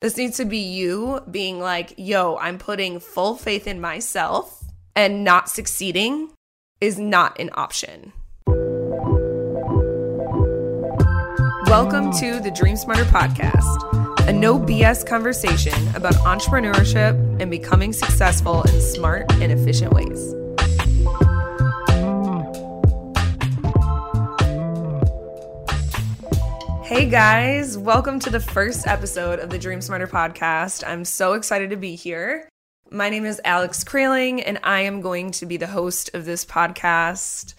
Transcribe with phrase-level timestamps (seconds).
[0.00, 4.64] This needs to be you being like, yo, I'm putting full faith in myself
[4.96, 6.30] and not succeeding
[6.80, 8.14] is not an option.
[11.66, 18.62] Welcome to the Dream Smarter podcast, a no BS conversation about entrepreneurship and becoming successful
[18.62, 20.34] in smart and efficient ways.
[26.90, 30.82] Hey guys, welcome to the first episode of the Dream Smarter podcast.
[30.84, 32.48] I'm so excited to be here.
[32.90, 36.44] My name is Alex Kraling, and I am going to be the host of this
[36.44, 37.54] podcast.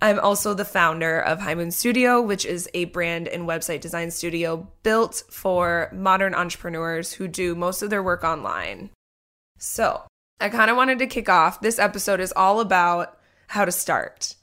[0.00, 4.10] I'm also the founder of High Moon Studio, which is a brand and website design
[4.10, 8.90] studio built for modern entrepreneurs who do most of their work online.
[9.58, 10.02] So,
[10.40, 11.60] I kind of wanted to kick off.
[11.60, 14.34] This episode is all about how to start.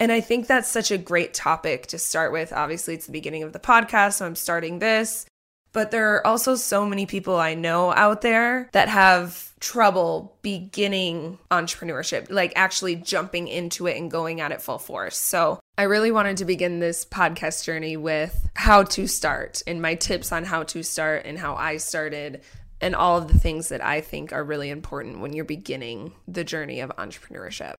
[0.00, 2.52] And I think that's such a great topic to start with.
[2.52, 5.26] Obviously, it's the beginning of the podcast, so I'm starting this.
[5.72, 11.38] But there are also so many people I know out there that have trouble beginning
[11.50, 15.16] entrepreneurship, like actually jumping into it and going at it full force.
[15.16, 19.96] So I really wanted to begin this podcast journey with how to start and my
[19.96, 22.42] tips on how to start and how I started
[22.80, 26.44] and all of the things that I think are really important when you're beginning the
[26.44, 27.74] journey of entrepreneurship.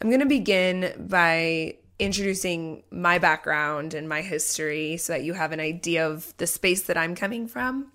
[0.00, 5.52] I'm going to begin by introducing my background and my history so that you have
[5.52, 7.92] an idea of the space that I'm coming from.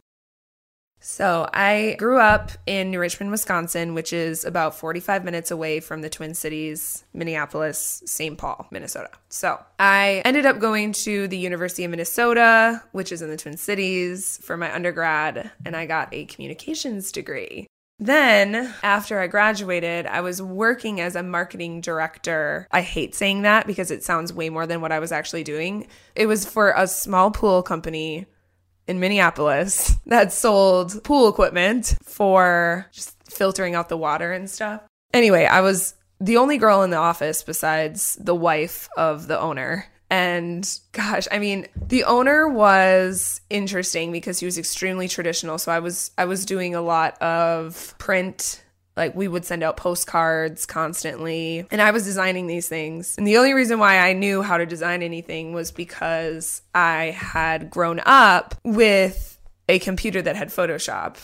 [1.05, 6.01] So, I grew up in New Richmond, Wisconsin, which is about 45 minutes away from
[6.01, 8.37] the Twin Cities, Minneapolis, St.
[8.37, 9.09] Paul, Minnesota.
[9.27, 13.57] So, I ended up going to the University of Minnesota, which is in the Twin
[13.57, 17.67] Cities, for my undergrad, and I got a communications degree.
[17.99, 22.67] Then, after I graduated, I was working as a marketing director.
[22.71, 25.87] I hate saying that because it sounds way more than what I was actually doing.
[26.15, 28.25] It was for a small pool company
[28.87, 34.81] in Minneapolis that sold pool equipment for just filtering out the water and stuff.
[35.13, 39.85] Anyway, I was the only girl in the office besides the wife of the owner.
[40.13, 45.57] And gosh, I mean, the owner was interesting because he was extremely traditional.
[45.57, 48.63] So I was I was doing a lot of print.
[48.95, 51.65] Like we would send out postcards constantly.
[51.71, 53.17] And i was designing these things.
[53.17, 57.71] And the only reason why i knew how to design anything was because i had
[57.71, 61.17] grown up with a computer that had photoshop.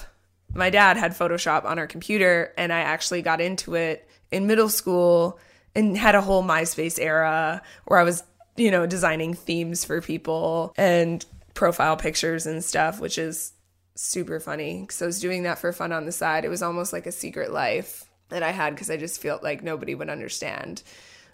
[0.55, 4.69] My dad had photoshop on our computer and i actually got into it in middle
[4.69, 5.37] school
[5.75, 8.23] and had a whole myspace era where i was
[8.59, 13.53] you know, designing themes for people and profile pictures and stuff, which is
[13.95, 16.45] super funny because I was doing that for fun on the side.
[16.45, 19.63] It was almost like a secret life that I had because I just felt like
[19.63, 20.83] nobody would understand.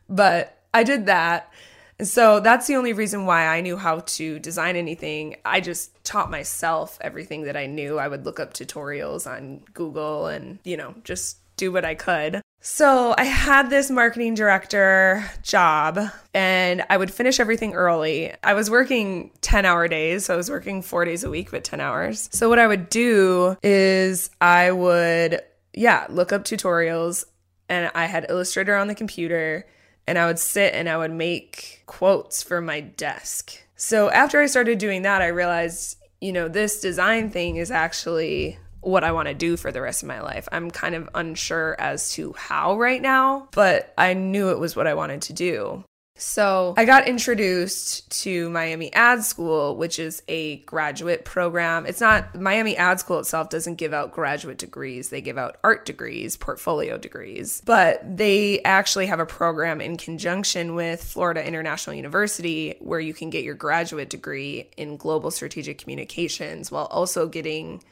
[0.09, 1.51] But I did that.
[1.97, 5.37] And so that's the only reason why I knew how to design anything.
[5.45, 7.97] I just taught myself everything that I knew.
[7.97, 12.41] I would look up tutorials on Google and, you know, just do what I could.
[12.67, 15.99] So I had this marketing director job
[16.33, 18.33] and I would finish everything early.
[18.43, 20.25] I was working 10 hour days.
[20.25, 22.27] So I was working four days a week, but 10 hours.
[22.31, 25.41] So what I would do is I would,
[25.75, 27.25] yeah, look up tutorials
[27.69, 29.67] and I had Illustrator on the computer
[30.07, 33.61] and I would sit and I would make quotes for my desk.
[33.75, 38.57] So after I started doing that, I realized, you know, this design thing is actually
[38.85, 40.47] what I want to do for the rest of my life.
[40.51, 44.87] I'm kind of unsure as to how right now, but I knew it was what
[44.87, 45.83] I wanted to do.
[46.17, 51.85] So I got introduced to Miami Ad School, which is a graduate program.
[51.85, 55.09] It's not Miami Ad School itself doesn't give out graduate degrees.
[55.09, 57.61] They give out art degrees, portfolio degrees.
[57.65, 63.29] But they actually have a program in conjunction with Florida International University where you can
[63.29, 67.83] get your graduate degree in global strategic communications while also getting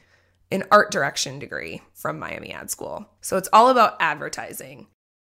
[0.54, 3.06] an art direction degree from Miami Ad School.
[3.20, 4.86] So it's all about advertising.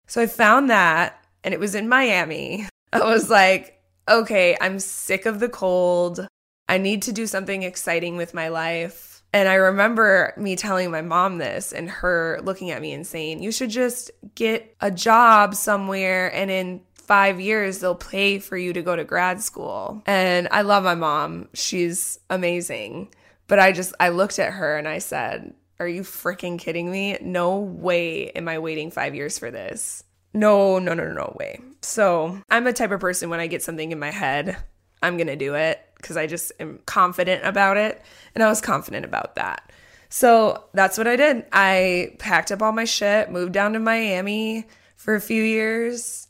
[0.07, 2.67] So I found that and it was in Miami.
[2.93, 6.27] I was like, okay, I'm sick of the cold.
[6.67, 9.23] I need to do something exciting with my life.
[9.33, 13.43] And I remember me telling my mom this and her looking at me and saying,
[13.43, 18.73] You should just get a job somewhere and in five years they'll pay for you
[18.73, 20.01] to go to grad school.
[20.05, 23.09] And I love my mom, she's amazing.
[23.47, 27.17] But I just, I looked at her and I said, Are you freaking kidding me?
[27.21, 30.03] No way am I waiting five years for this.
[30.33, 31.61] No, no, no, no way.
[31.81, 34.57] So I'm a type of person when I get something in my head,
[35.01, 38.01] I'm going to do it because I just am confident about it.
[38.33, 39.71] And I was confident about that.
[40.09, 41.45] So that's what I did.
[41.51, 46.27] I packed up all my shit, moved down to Miami for a few years,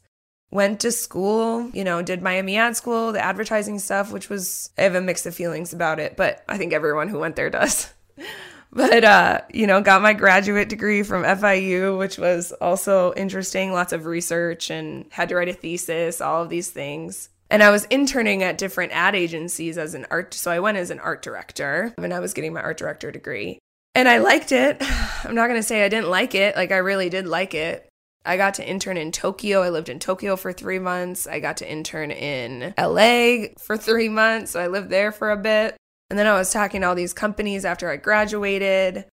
[0.52, 4.84] went to school, you know, did Miami Ad School, the advertising stuff, which was, I
[4.84, 7.94] have a mix of feelings about it, but I think everyone who went there does.
[8.72, 13.94] but, uh, you know, got my graduate degree from FIU, which was also interesting, lots
[13.94, 17.30] of research and had to write a thesis, all of these things.
[17.50, 20.34] And I was interning at different ad agencies as an art.
[20.34, 23.60] So I went as an art director and I was getting my art director degree.
[23.94, 24.78] And I liked it.
[25.24, 26.56] I'm not going to say I didn't like it.
[26.56, 27.88] Like, I really did like it.
[28.26, 29.62] I got to intern in Tokyo.
[29.62, 31.28] I lived in Tokyo for three months.
[31.28, 34.52] I got to intern in LA for three months.
[34.52, 35.78] So I lived there for a bit.
[36.10, 39.06] And then I was talking to all these companies after I graduated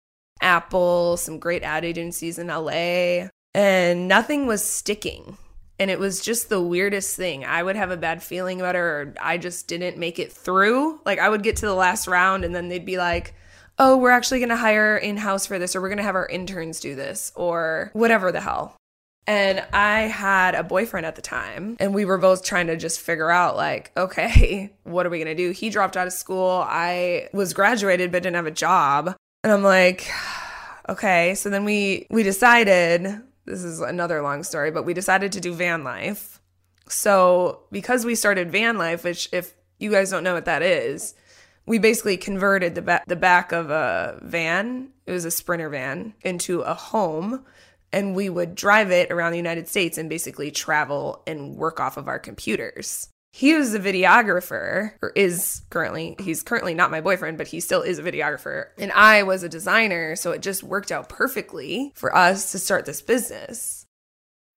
[0.40, 5.36] Apple, some great ad agencies in LA, and nothing was sticking.
[5.78, 7.44] And it was just the weirdest thing.
[7.44, 11.00] I would have a bad feeling about it, or I just didn't make it through.
[11.06, 13.34] Like, I would get to the last round, and then they'd be like,
[13.78, 16.16] oh, we're actually going to hire in house for this, or we're going to have
[16.16, 18.76] our interns do this, or whatever the hell.
[19.30, 22.98] And I had a boyfriend at the time, and we were both trying to just
[22.98, 25.52] figure out, like, okay, what are we gonna do?
[25.52, 26.64] He dropped out of school.
[26.66, 29.14] I was graduated but didn't have a job.
[29.44, 30.10] And I'm like,
[30.88, 31.36] okay.
[31.36, 35.54] So then we we decided, this is another long story, but we decided to do
[35.54, 36.40] van life.
[36.88, 41.14] So because we started van life, which if you guys don't know what that is,
[41.66, 46.14] we basically converted the back the back of a van, it was a sprinter van,
[46.22, 47.44] into a home
[47.92, 51.96] and we would drive it around the United States and basically travel and work off
[51.96, 53.08] of our computers.
[53.32, 57.82] He was a videographer, or is currently, he's currently not my boyfriend, but he still
[57.82, 58.68] is a videographer.
[58.76, 62.86] And I was a designer, so it just worked out perfectly for us to start
[62.86, 63.86] this business.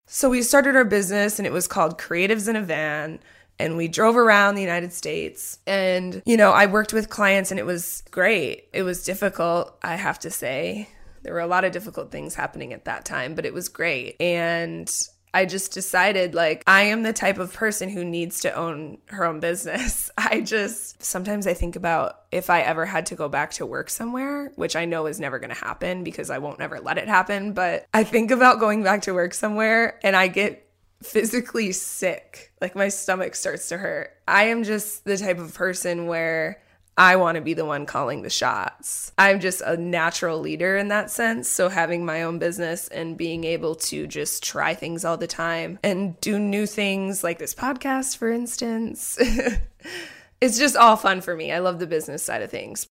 [0.08, 3.20] So we started our business, and it was called Creatives in a Van
[3.60, 5.60] and we drove around the United States.
[5.68, 8.68] And, you know, I worked with clients and it was great.
[8.74, 10.90] It was difficult, I have to say.
[11.24, 14.16] There were a lot of difficult things happening at that time, but it was great.
[14.22, 14.92] And
[15.34, 19.26] I just decided like I am the type of person who needs to own her
[19.26, 20.12] own business.
[20.18, 23.90] I just sometimes I think about if I ever had to go back to work
[23.90, 27.08] somewhere, which I know is never going to happen because I won't ever let it
[27.08, 30.70] happen, but I think about going back to work somewhere and I get
[31.02, 32.54] physically sick.
[32.62, 34.12] Like my stomach starts to hurt.
[34.28, 36.63] I am just the type of person where
[36.98, 39.12] I want to be the one calling the shots.
[39.18, 41.50] I'm just a natural leader in that sense.
[41.50, 45.80] So, having my own business and being able to just try things all the time
[45.84, 49.18] and do new things like this podcast, for instance,
[50.42, 51.52] it's just all fun for me.
[51.52, 52.88] I love the business side of things.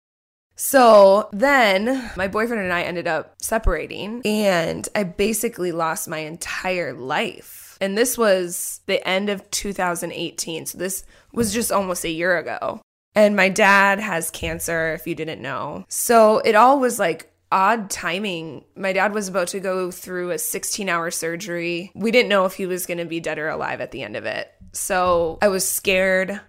[0.55, 6.93] So then my boyfriend and I ended up separating, and I basically lost my entire
[6.93, 7.77] life.
[7.79, 10.65] And this was the end of 2018.
[10.65, 11.03] So, this
[11.33, 12.81] was just almost a year ago.
[13.15, 15.85] And my dad has cancer, if you didn't know.
[15.89, 18.63] So it all was like odd timing.
[18.75, 21.91] My dad was about to go through a 16 hour surgery.
[21.93, 24.15] We didn't know if he was going to be dead or alive at the end
[24.15, 24.49] of it.
[24.71, 26.39] So I was scared.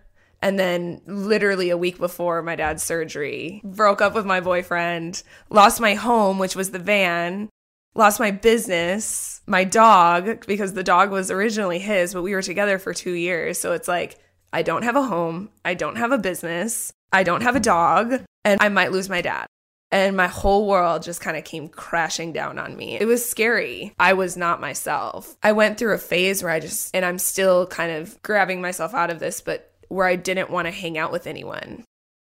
[0.44, 5.80] And then, literally a week before my dad's surgery, broke up with my boyfriend, lost
[5.80, 7.48] my home, which was the van,
[7.94, 12.80] lost my business, my dog, because the dog was originally his, but we were together
[12.80, 13.56] for two years.
[13.56, 14.18] So it's like,
[14.52, 18.22] I don't have a home, I don't have a business, I don't have a dog,
[18.44, 19.46] and I might lose my dad.
[19.90, 22.98] And my whole world just kind of came crashing down on me.
[22.98, 23.92] It was scary.
[24.00, 25.36] I was not myself.
[25.42, 28.94] I went through a phase where I just, and I'm still kind of grabbing myself
[28.94, 31.84] out of this, but where I didn't want to hang out with anyone,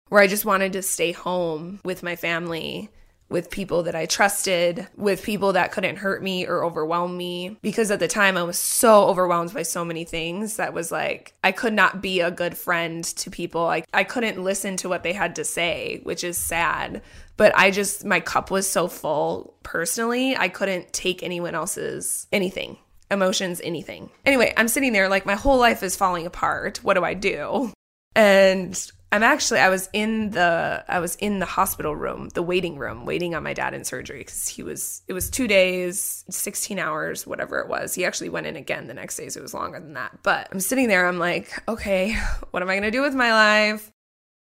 [0.08, 2.90] where I just wanted to stay home with my family
[3.32, 7.56] with people that I trusted, with people that couldn't hurt me or overwhelm me.
[7.62, 11.34] Because at the time, I was so overwhelmed by so many things that was like,
[11.43, 13.67] I could not be a good friend to people.
[13.67, 17.03] I, I couldn't listen to what they had to say, which is sad.
[17.36, 22.77] But I just, my cup was so full personally, I couldn't take anyone else's anything
[23.10, 24.10] emotions, anything.
[24.24, 26.79] Anyway, I'm sitting there like my whole life is falling apart.
[26.82, 27.70] What do I do?
[28.17, 32.78] And I'm actually I was in the I was in the hospital room, the waiting
[32.78, 36.78] room, waiting on my dad in surgery because he was it was two days, 16
[36.78, 37.94] hours, whatever it was.
[37.94, 40.19] He actually went in again the next day, so it was longer than that.
[40.22, 42.14] But I'm sitting there, I'm like, okay,
[42.52, 43.92] what am I gonna do with my life?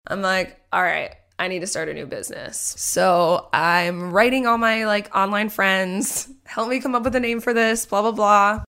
[0.09, 2.59] I'm like, all right, I need to start a new business.
[2.77, 7.41] So I'm writing all my like online friends, help me come up with a name
[7.41, 8.65] for this, blah blah blah.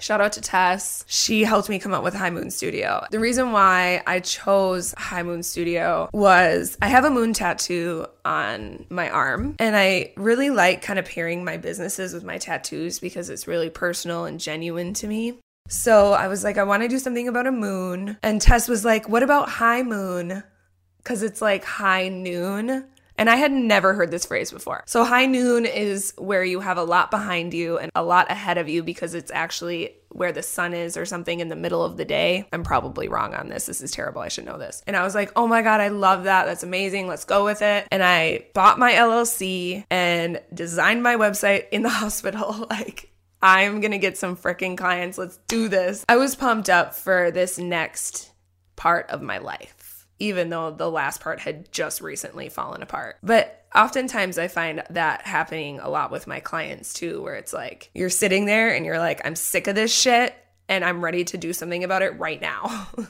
[0.00, 1.04] Shout out to Tess.
[1.06, 3.04] She helped me come up with High Moon Studio.
[3.10, 8.86] The reason why I chose High Moon Studio was I have a moon tattoo on
[8.88, 13.28] my arm, and I really like kind of pairing my businesses with my tattoos because
[13.28, 15.38] it's really personal and genuine to me.
[15.68, 18.16] So I was like, I want to do something about a moon.
[18.22, 20.42] And Tess was like, What about high moon?
[20.98, 22.86] Because it's like high noon.
[23.20, 24.82] And I had never heard this phrase before.
[24.86, 28.56] So, high noon is where you have a lot behind you and a lot ahead
[28.56, 31.98] of you because it's actually where the sun is or something in the middle of
[31.98, 32.48] the day.
[32.50, 33.66] I'm probably wrong on this.
[33.66, 34.22] This is terrible.
[34.22, 34.82] I should know this.
[34.86, 36.46] And I was like, oh my God, I love that.
[36.46, 37.08] That's amazing.
[37.08, 37.86] Let's go with it.
[37.92, 42.66] And I bought my LLC and designed my website in the hospital.
[42.70, 43.12] like,
[43.42, 45.18] I'm gonna get some freaking clients.
[45.18, 46.06] Let's do this.
[46.08, 48.30] I was pumped up for this next
[48.76, 49.74] part of my life,
[50.20, 53.16] even though the last part had just recently fallen apart.
[53.22, 57.90] But oftentimes I find that happening a lot with my clients too, where it's like
[57.94, 60.34] you're sitting there and you're like, I'm sick of this shit
[60.68, 62.88] and I'm ready to do something about it right now.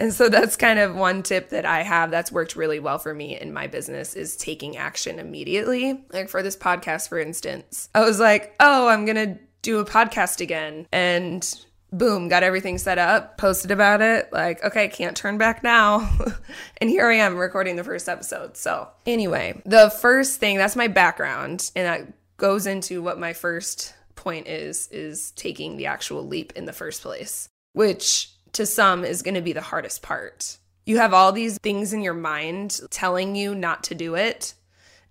[0.00, 3.12] And so that's kind of one tip that I have that's worked really well for
[3.12, 6.02] me in my business is taking action immediately.
[6.10, 9.84] Like for this podcast, for instance, I was like, oh, I'm going to do a
[9.84, 10.86] podcast again.
[10.90, 11.46] And
[11.92, 14.32] boom, got everything set up, posted about it.
[14.32, 16.10] Like, okay, can't turn back now.
[16.78, 18.56] and here I am recording the first episode.
[18.56, 23.94] So, anyway, the first thing that's my background, and that goes into what my first
[24.14, 29.22] point is is taking the actual leap in the first place, which to some is
[29.22, 30.58] going to be the hardest part.
[30.86, 34.54] You have all these things in your mind telling you not to do it.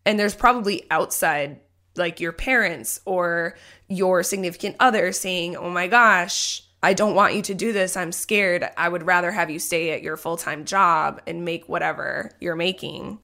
[0.05, 1.59] And there's probably outside,
[1.95, 3.55] like your parents or
[3.87, 7.97] your significant other saying, Oh my gosh, I don't want you to do this.
[7.97, 8.69] I'm scared.
[8.77, 12.55] I would rather have you stay at your full time job and make whatever you're
[12.55, 13.19] making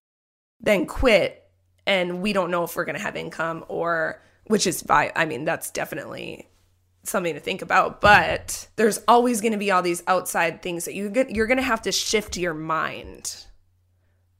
[0.60, 1.42] than quit.
[1.88, 5.26] And we don't know if we're going to have income or, which is, by, I
[5.26, 6.50] mean, that's definitely
[7.08, 10.96] something to think about but there's always going to be all these outside things that
[10.96, 13.46] you get you're going to have to shift your mind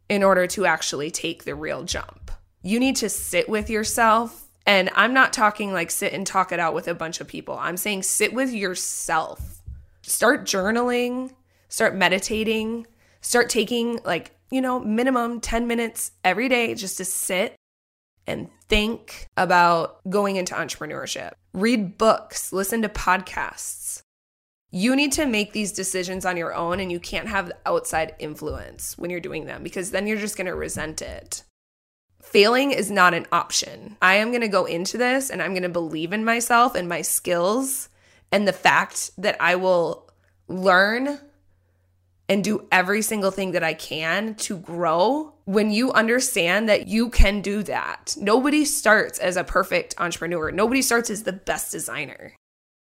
[0.10, 2.32] in order to actually take the real jump
[2.62, 6.60] you need to sit with yourself and I'm not talking like sit and talk it
[6.60, 7.58] out with a bunch of people.
[7.58, 9.62] I'm saying sit with yourself.
[10.02, 11.32] Start journaling,
[11.68, 12.88] start meditating,
[13.22, 17.56] start taking like, you know, minimum 10 minutes every day just to sit
[18.28, 21.34] and think about going into entrepreneurship.
[21.54, 24.02] Read books, listen to podcasts.
[24.72, 28.98] You need to make these decisions on your own and you can't have outside influence
[28.98, 31.44] when you're doing them because then you're just going to resent it
[32.36, 33.96] failing is not an option.
[34.02, 36.90] I am going to go into this and I'm going to believe in myself and
[36.90, 37.88] my skills
[38.30, 40.12] and the fact that I will
[40.50, 41.18] learn
[42.28, 45.34] and do every single thing that I can to grow.
[45.46, 50.82] When you understand that you can do that, nobody starts as a perfect entrepreneur, nobody
[50.82, 52.34] starts as the best designer.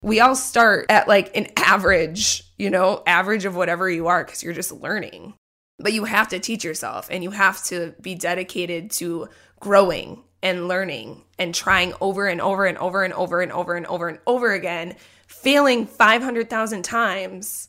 [0.03, 4.43] We all start at like an average, you know, average of whatever you are because
[4.43, 5.35] you're just learning.
[5.79, 9.29] But you have to teach yourself and you have to be dedicated to
[9.61, 13.87] growing and learning and trying over and over and over and over and over and
[13.87, 14.95] over and over again,
[15.27, 17.69] failing 500,000 times,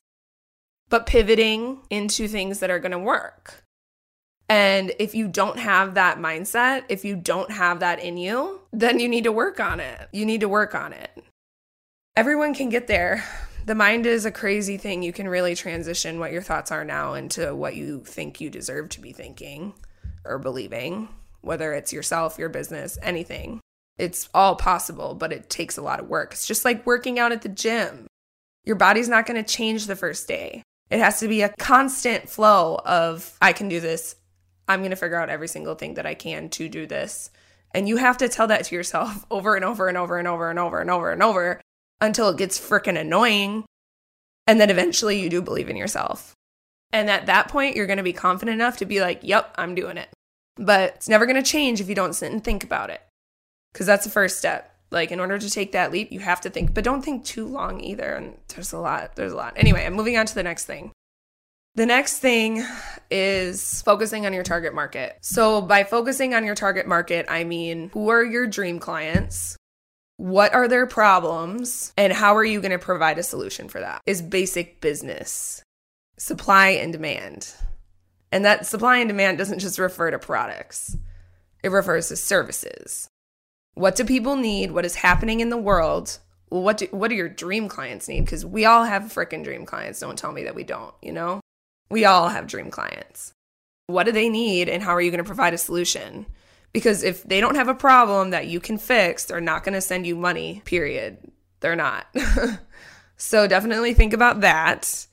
[0.90, 3.64] but pivoting into things that are going to work.
[4.48, 9.00] And if you don't have that mindset, if you don't have that in you, then
[9.00, 10.08] you need to work on it.
[10.12, 11.10] You need to work on it.
[12.16, 13.24] Everyone can get there,
[13.66, 15.02] the mind is a crazy thing.
[15.02, 18.90] You can really transition what your thoughts are now into what you think you deserve
[18.90, 19.74] to be thinking
[20.24, 21.10] or believing,
[21.42, 23.60] whether it's yourself, your business, anything.
[23.98, 26.34] It's all possible, but it takes a lot of work.
[26.34, 28.06] It's just like working out at the gym.
[28.66, 30.62] Your body's not going to change the first day.
[30.92, 34.16] It has to be a constant flow of, I can do this.
[34.68, 37.32] I'm going to figure out every single thing that I can to do this.
[37.74, 40.50] And you have to tell that to yourself over and over and over and over
[40.52, 41.62] and over and over and over
[42.06, 43.66] until it gets freaking annoying.
[44.48, 46.34] And then eventually you do believe in yourself.
[46.92, 49.76] And at that point, you're going to be confident enough to be like, yep, I'm
[49.76, 50.10] doing it.
[50.56, 53.02] But it's never going to change if you don't sit and think about it.
[53.74, 54.72] Because that's the first step.
[54.92, 57.48] Like, in order to take that leap, you have to think, but don't think too
[57.48, 58.14] long either.
[58.14, 59.16] And there's a lot.
[59.16, 59.54] There's a lot.
[59.58, 60.92] Anyway, I'm moving on to the next thing.
[61.74, 62.64] The next thing
[63.12, 65.18] is focusing on your target market.
[65.22, 69.58] So, by focusing on your target market, I mean, who are your dream clients?
[70.18, 74.02] What are their problems and how are you going to provide a solution for that?
[74.06, 75.64] Is basic business
[76.18, 77.54] supply and demand.
[78.32, 80.98] And that supply and demand doesn't just refer to products,
[81.64, 83.08] it refers to services.
[83.74, 84.72] What do people need?
[84.72, 86.20] What is happening in the world?
[86.50, 88.22] Well, what do what do your dream clients need?
[88.22, 90.00] Because we all have freaking dream clients.
[90.00, 91.42] Don't tell me that we don't, you know?
[91.90, 93.34] We all have dream clients.
[93.88, 96.26] What do they need and how are you going to provide a solution?
[96.76, 99.80] Because if they don't have a problem that you can fix, they're not going to
[99.80, 101.20] send you money, period.
[101.62, 102.06] They're not.
[103.16, 105.08] so definitely think about that.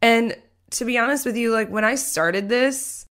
[0.00, 0.34] And
[0.70, 3.04] to be honest with you, like when I started this,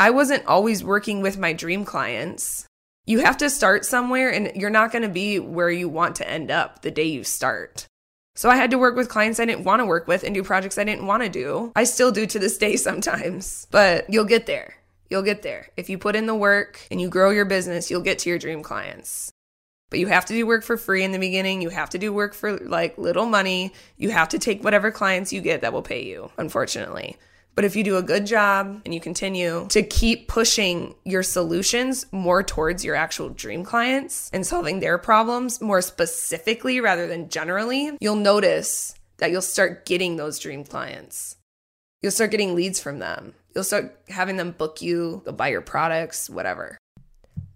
[0.00, 2.66] I wasn't always working with my dream clients.
[3.06, 6.28] You have to start somewhere and you're not going to be where you want to
[6.28, 7.86] end up the day you start.
[8.34, 10.42] So I had to work with clients I didn't want to work with and do
[10.42, 11.70] projects I didn't want to do.
[11.76, 14.74] I still do to this day sometimes, but you'll get there.
[15.10, 15.68] You'll get there.
[15.76, 18.38] If you put in the work and you grow your business, you'll get to your
[18.38, 19.32] dream clients.
[19.90, 21.62] But you have to do work for free in the beginning.
[21.62, 23.72] You have to do work for like little money.
[23.96, 27.16] You have to take whatever clients you get that will pay you, unfortunately.
[27.54, 32.06] But if you do a good job and you continue to keep pushing your solutions
[32.12, 37.96] more towards your actual dream clients and solving their problems more specifically rather than generally,
[38.00, 41.36] you'll notice that you'll start getting those dream clients.
[42.00, 43.34] You'll start getting leads from them.
[43.58, 46.78] You'll start having them book you, they'll buy your products, whatever.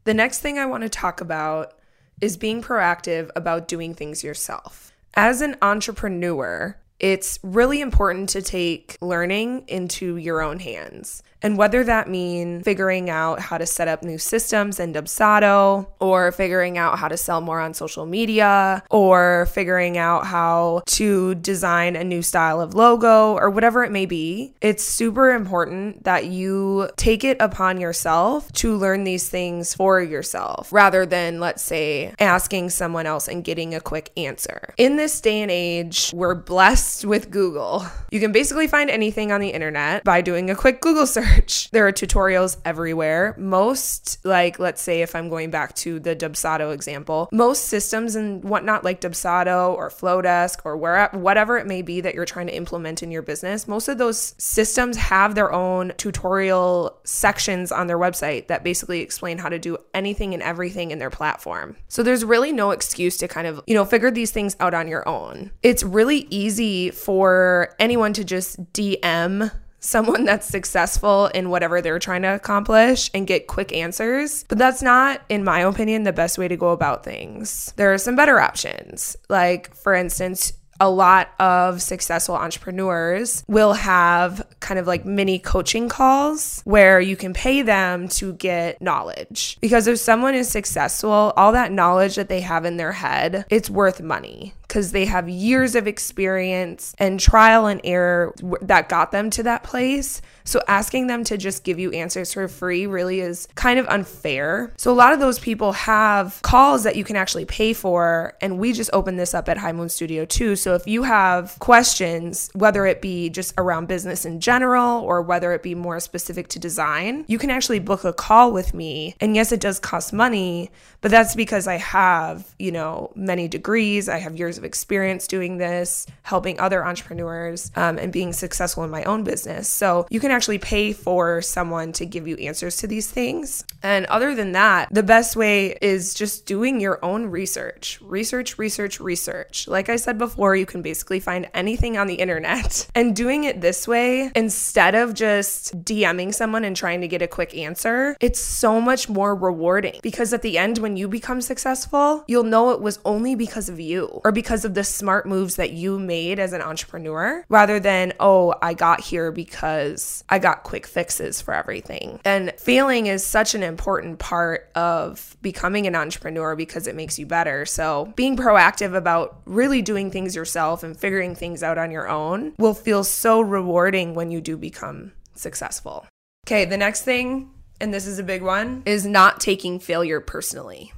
[0.02, 1.78] The next thing I want to talk about
[2.20, 4.90] is being proactive about doing things yourself.
[5.14, 11.24] As an entrepreneur, it's really important to take learning into your own hands.
[11.42, 16.30] And whether that mean figuring out how to set up new systems in Dubsado or
[16.30, 21.96] figuring out how to sell more on social media or figuring out how to design
[21.96, 26.88] a new style of logo or whatever it may be, it's super important that you
[26.96, 32.70] take it upon yourself to learn these things for yourself rather than, let's say, asking
[32.70, 34.72] someone else and getting a quick answer.
[34.78, 37.84] In this day and age, we're blessed with Google.
[38.10, 41.62] You can basically find anything on the internet by doing a quick Google search.
[41.72, 43.34] There are tutorials everywhere.
[43.38, 48.44] Most, like, let's say if I'm going back to the Dubsado example, most systems and
[48.44, 52.54] whatnot, like Dubsado or Flodesk or where, whatever it may be that you're trying to
[52.54, 57.98] implement in your business, most of those systems have their own tutorial sections on their
[57.98, 61.76] website that basically explain how to do anything and everything in their platform.
[61.88, 64.88] So there's really no excuse to kind of, you know, figure these things out on
[64.88, 65.52] your own.
[65.62, 72.22] It's really easy for anyone to just DM someone that's successful in whatever they're trying
[72.22, 74.44] to accomplish and get quick answers.
[74.48, 77.72] But that's not, in my opinion, the best way to go about things.
[77.76, 79.16] There are some better options.
[79.28, 85.88] Like, for instance, a lot of successful entrepreneurs will have kind of like mini coaching
[85.88, 89.58] calls where you can pay them to get knowledge.
[89.60, 93.70] Because if someone is successful, all that knowledge that they have in their head, it's
[93.70, 99.28] worth money because they have years of experience and trial and error that got them
[99.28, 100.22] to that place.
[100.44, 104.72] So asking them to just give you answers for free really is kind of unfair.
[104.78, 108.32] So a lot of those people have calls that you can actually pay for.
[108.40, 110.56] And we just opened this up at High Moon Studio too.
[110.56, 115.52] So if you have questions, whether it be just around business in general or whether
[115.52, 119.16] it be more specific to design, you can actually book a call with me.
[119.20, 120.70] And yes, it does cost money,
[121.02, 125.58] but that's because I have, you know, many degrees, I have years of experience doing
[125.58, 129.68] this, helping other entrepreneurs, um, and being successful in my own business.
[129.68, 133.64] So you can actually pay for someone to give you answers to these things.
[133.82, 137.98] And other than that, the best way is just doing your own research.
[138.02, 139.66] Research, research, research.
[139.66, 142.88] Like I said before, you can basically find anything on the internet.
[143.02, 147.26] And doing it this way, instead of just DMing someone and trying to get a
[147.26, 152.22] quick answer, it's so much more rewarding because at the end, when you become successful,
[152.28, 155.72] you'll know it was only because of you or because of the smart moves that
[155.72, 160.86] you made as an entrepreneur rather than, oh, I got here because I got quick
[160.86, 162.20] fixes for everything.
[162.24, 167.26] And failing is such an important part of becoming an entrepreneur because it makes you
[167.26, 167.64] better.
[167.66, 172.54] So, being proactive about really doing things yourself and figuring things out on your own
[172.58, 176.06] will feel so rewarding when you do become successful.
[176.46, 180.92] Okay, the next thing, and this is a big one, is not taking failure personally.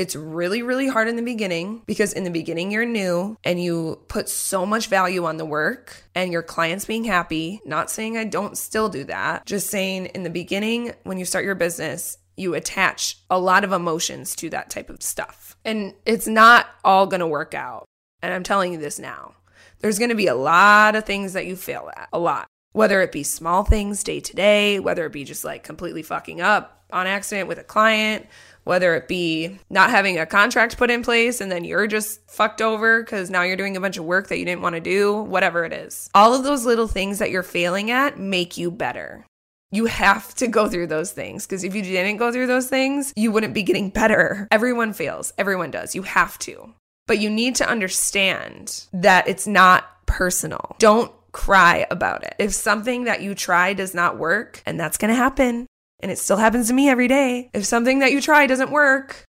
[0.00, 4.00] It's really, really hard in the beginning because in the beginning you're new and you
[4.08, 7.60] put so much value on the work and your clients being happy.
[7.66, 11.44] Not saying I don't still do that, just saying in the beginning when you start
[11.44, 15.54] your business, you attach a lot of emotions to that type of stuff.
[15.66, 17.84] And it's not all gonna work out.
[18.22, 19.34] And I'm telling you this now.
[19.80, 22.46] There's gonna be a lot of things that you fail at, a lot.
[22.72, 26.40] Whether it be small things day to day, whether it be just like completely fucking
[26.40, 28.26] up on accident with a client,
[28.64, 32.60] whether it be not having a contract put in place and then you're just fucked
[32.60, 35.22] over because now you're doing a bunch of work that you didn't want to do,
[35.22, 36.10] whatever it is.
[36.14, 39.26] All of those little things that you're failing at make you better.
[39.72, 43.12] You have to go through those things because if you didn't go through those things,
[43.16, 44.48] you wouldn't be getting better.
[44.50, 45.94] Everyone fails, everyone does.
[45.94, 46.74] You have to.
[47.06, 50.76] But you need to understand that it's not personal.
[50.78, 52.34] Don't cry about it.
[52.38, 55.66] If something that you try does not work, and that's going to happen,
[56.02, 57.50] and it still happens to me every day.
[57.52, 59.24] If something that you try doesn't work,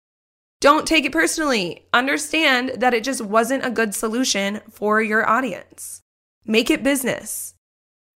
[0.61, 1.87] don't take it personally.
[1.93, 6.03] Understand that it just wasn't a good solution for your audience.
[6.45, 7.55] Make it business.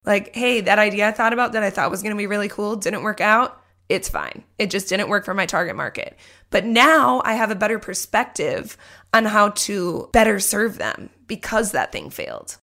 [0.04, 2.50] Like, hey, that idea I thought about that I thought was going to be really
[2.50, 3.62] cool didn't work out.
[3.90, 4.44] It's fine.
[4.58, 6.18] It just didn't work for my target market.
[6.50, 8.78] But now I have a better perspective
[9.14, 12.58] on how to better serve them because that thing failed.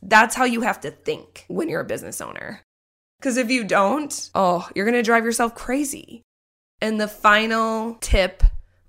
[0.00, 2.62] That's how you have to think when you're a business owner.
[3.22, 6.22] Because if you don't, oh, you're going to drive yourself crazy.
[6.80, 8.42] And the final tip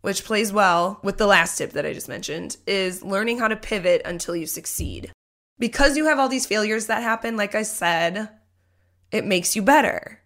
[0.03, 3.55] which plays well with the last tip that I just mentioned, is learning how to
[3.55, 5.09] pivot until you succeed.
[5.57, 8.27] Because you have all these failures that happen, like I said,
[9.11, 10.19] it makes you better.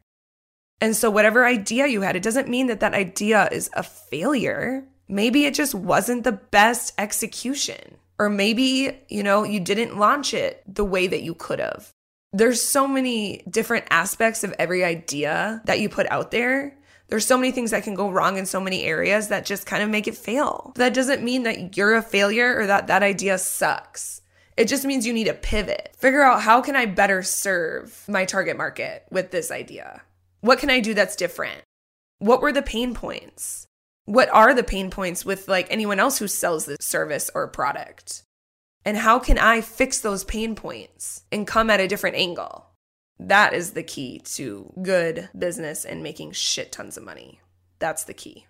[0.82, 4.84] And so, whatever idea you had, it doesn't mean that that idea is a failure.
[5.08, 7.98] Maybe it just wasn't the best execution.
[8.18, 11.94] Or maybe, you know, you didn't launch it the way that you could have.
[12.34, 16.78] There's so many different aspects of every idea that you put out there.
[17.08, 19.82] There's so many things that can go wrong in so many areas that just kind
[19.82, 20.74] of make it fail.
[20.76, 24.22] That doesn't mean that you're a failure or that that idea sucks.
[24.58, 25.96] It just means you need to pivot.
[25.98, 30.02] Figure out how can I better serve my target market with this idea?
[30.42, 31.62] What can I do that's different?
[32.20, 33.68] What were the pain points?
[34.06, 38.24] What are the pain points with like anyone else who sells this service or product?
[38.88, 42.68] And how can I fix those pain points and come at a different angle?
[43.20, 47.42] That is the key to good business and making shit tons of money.
[47.80, 48.46] That's the key.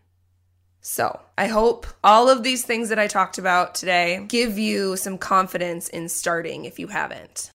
[0.79, 5.17] So, I hope all of these things that I talked about today give you some
[5.17, 7.49] confidence in starting if you haven't.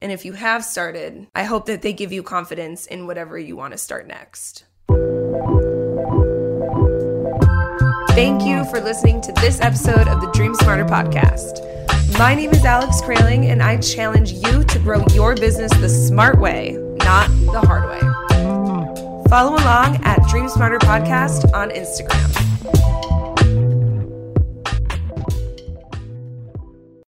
[0.00, 3.56] And if you have started, I hope that they give you confidence in whatever you
[3.56, 4.64] want to start next.
[8.16, 11.75] Thank you for listening to this episode of the Dream Smarter podcast.
[12.18, 16.38] My name is Alex Kraling, and I challenge you to grow your business the smart
[16.38, 18.00] way, not the hard way.
[19.28, 22.85] Follow along at Dream Smarter Podcast on Instagram.